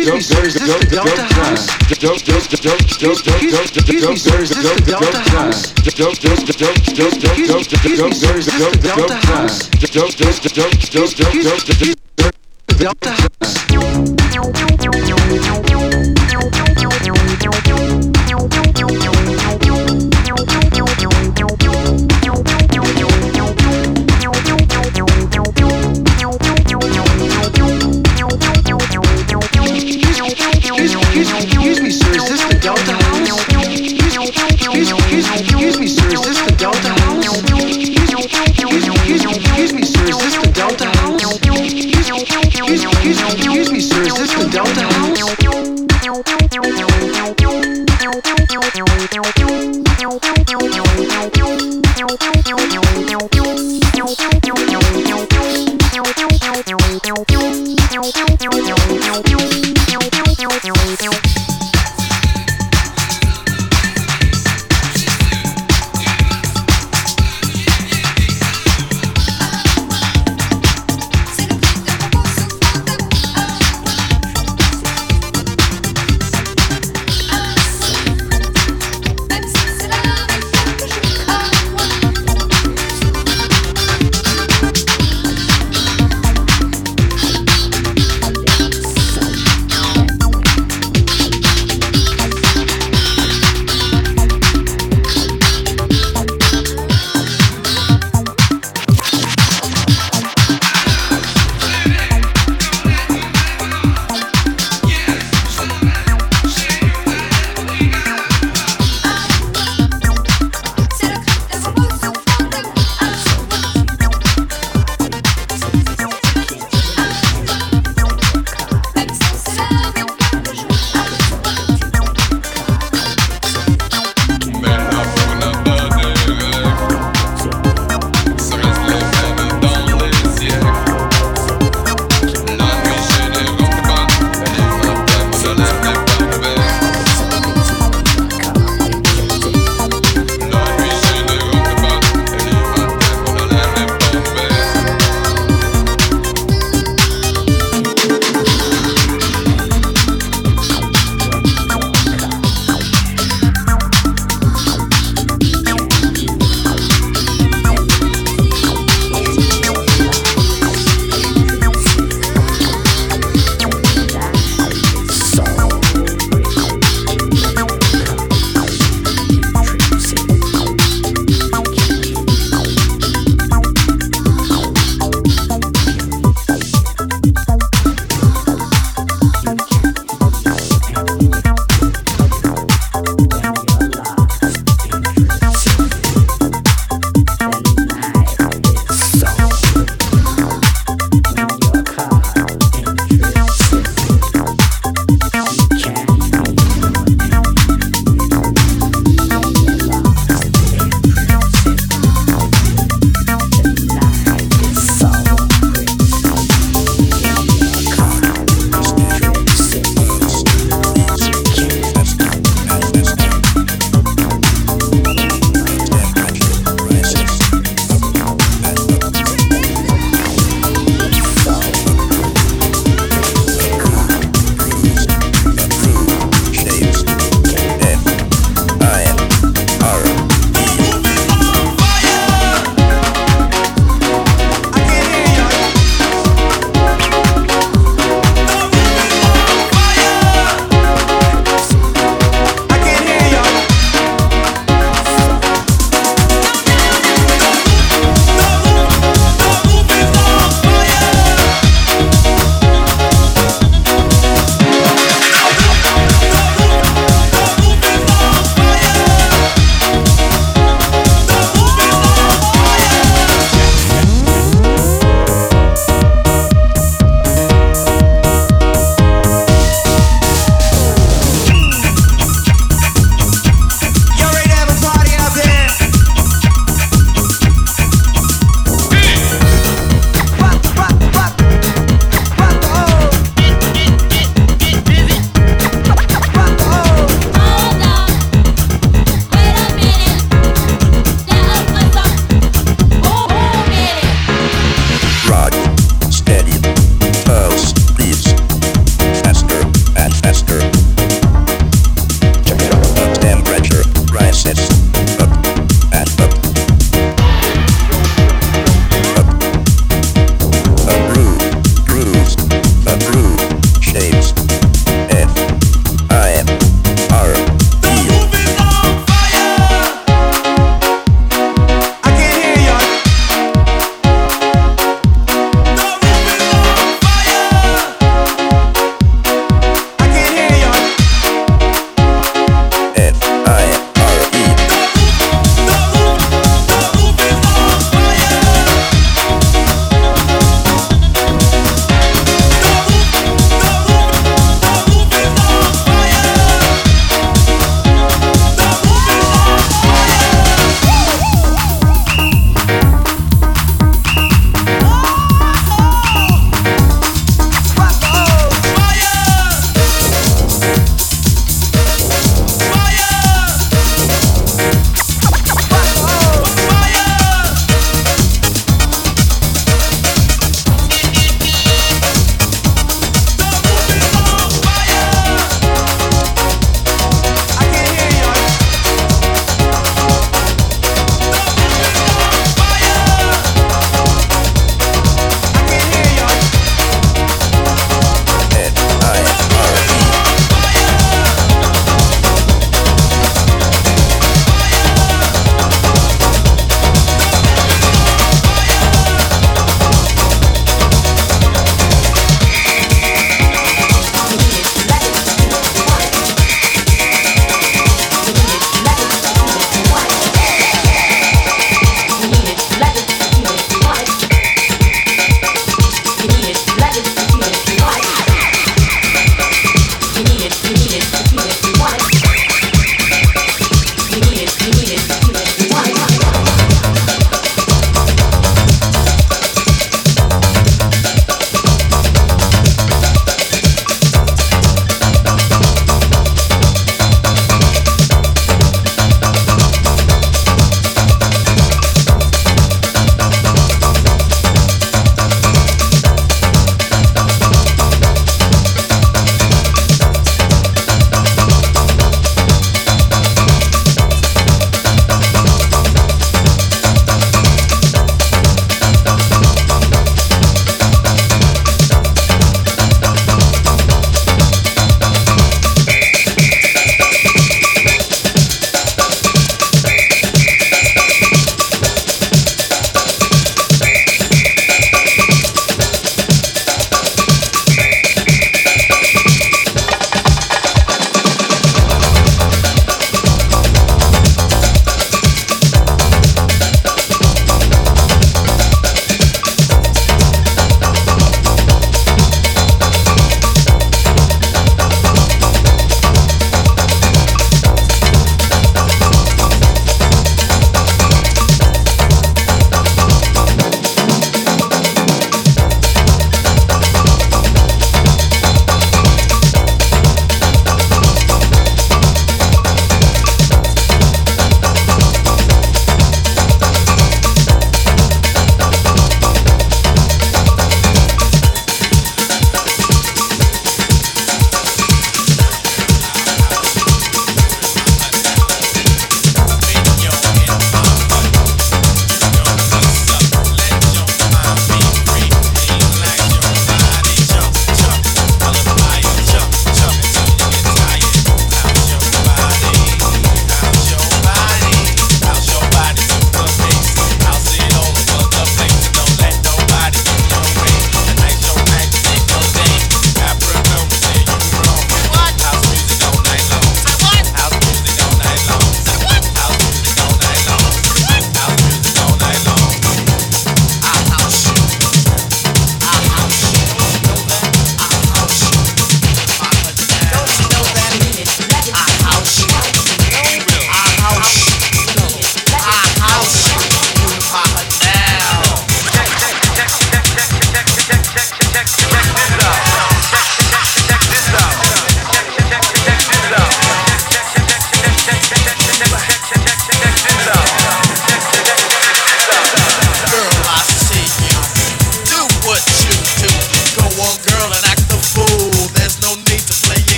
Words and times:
Excuse 0.00 0.14
me, 0.14 0.20
sir, 0.22 0.44
is 0.46 0.54
this 0.54 0.74
the 0.80 0.86
Delta 0.96 1.22
House? 1.34 1.68
Excuse 3.76 4.08
me, 4.08 4.16
sir, 4.16 4.40
is 4.40 4.48
this 4.48 4.62
the 4.80 4.92
Delta 4.96 5.20
House? 5.30 5.74
Excuse 7.76 8.00
me, 8.00 8.14
sir, 8.14 8.38
is 8.38 8.46
this 8.46 8.56
the 8.72 8.88
Delta 8.88 9.14
House? 9.28 9.68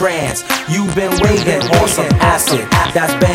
Trance. 0.00 0.42
You've 0.66 0.94
been 0.94 1.12
waiting 1.20 1.60
on 1.76 1.86
some 1.86 2.08
acid 2.24 2.66
that's 2.94 3.12
banging 3.22 3.29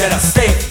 sharper 0.00 0.14
I 0.14 0.16
a 0.16 0.69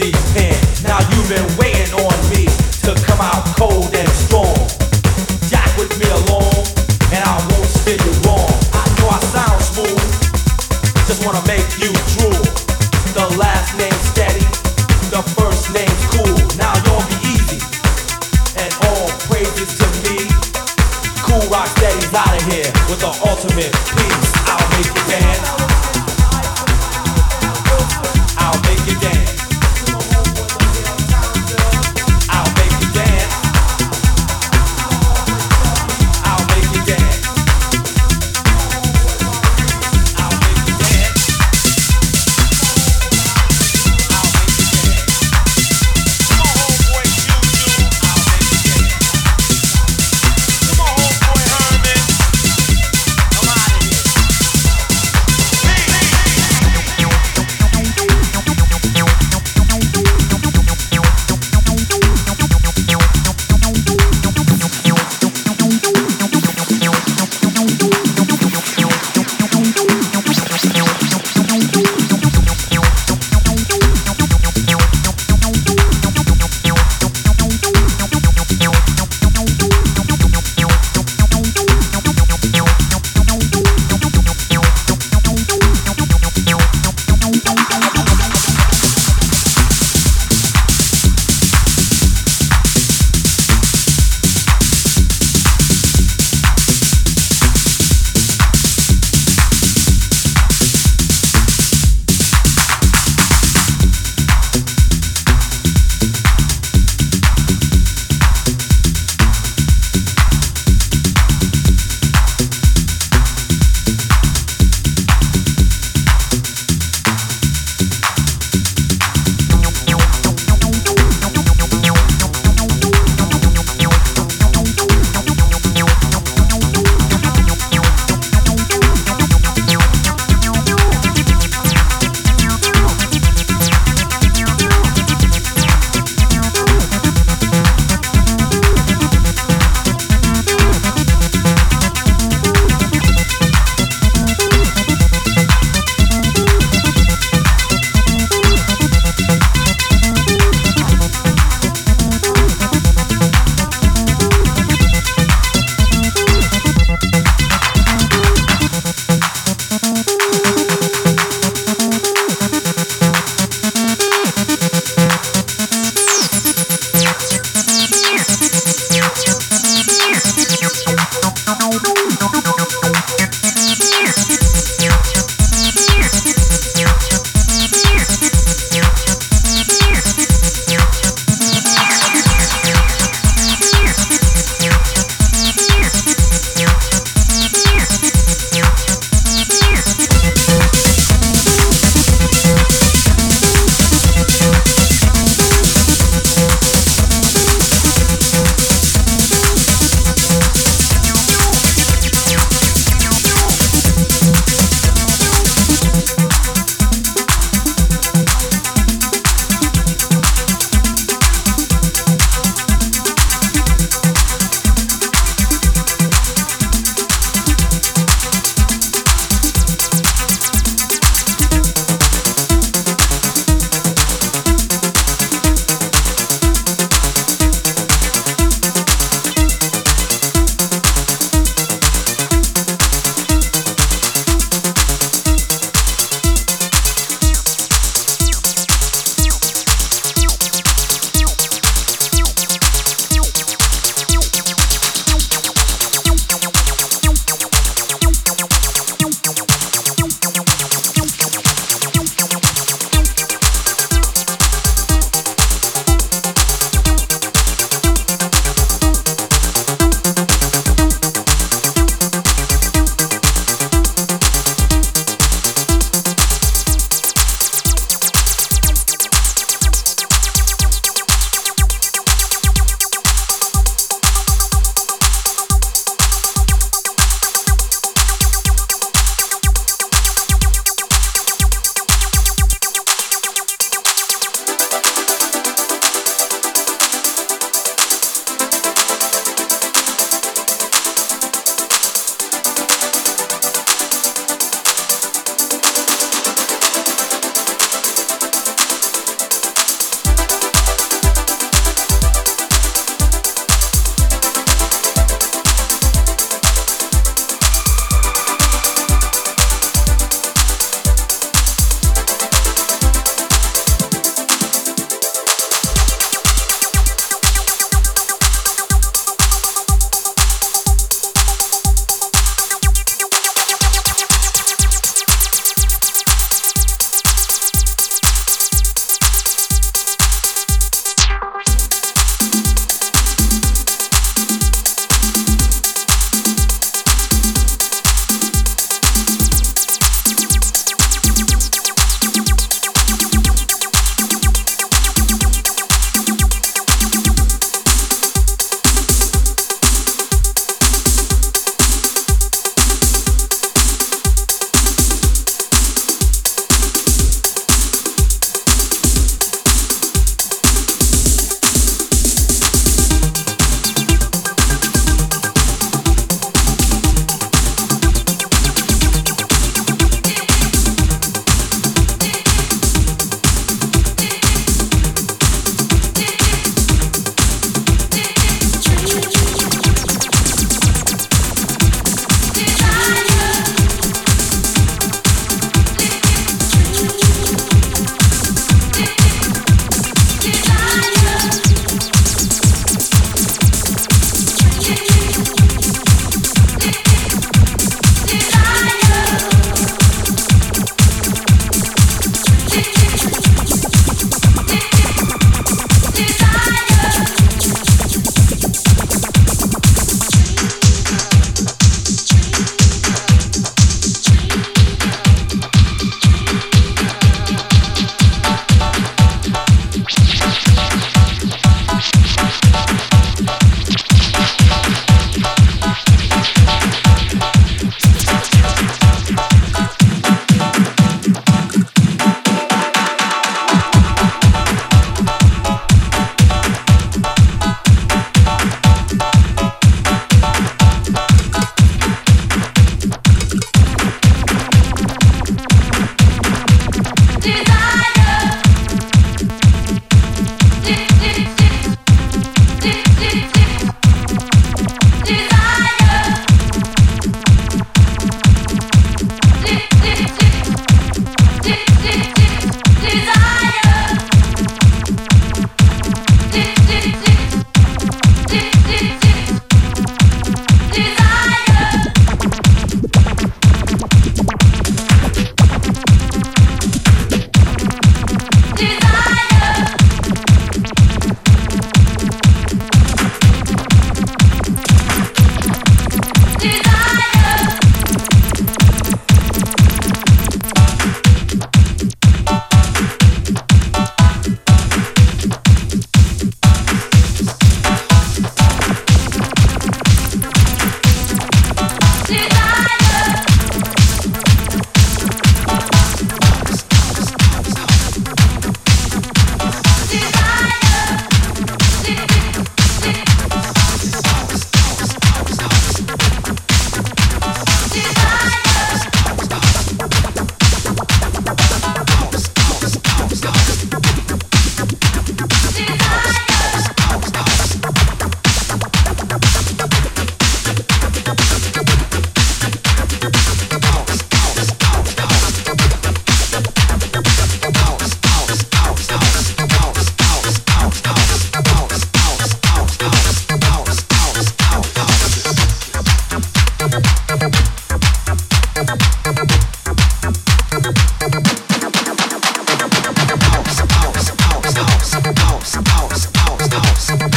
house 556.60 557.09